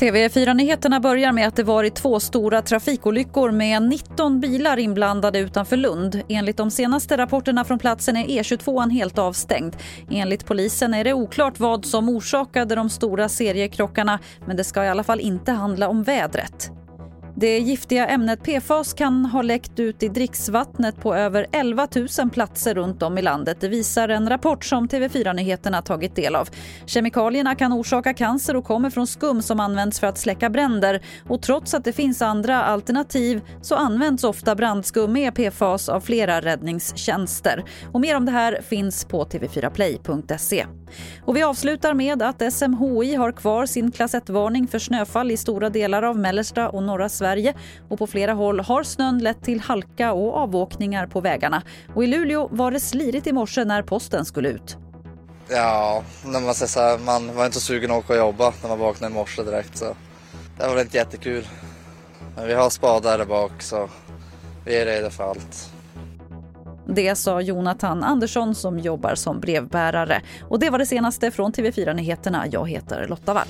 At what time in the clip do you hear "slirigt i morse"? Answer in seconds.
52.80-53.64